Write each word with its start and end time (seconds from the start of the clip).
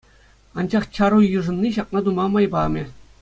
Анчах 0.61 0.85
чару 0.95 1.19
йышӑнни 1.27 1.69
ҫакна 1.77 1.99
тума 2.09 2.25
май 2.37 2.47
памӗ. 2.57 2.83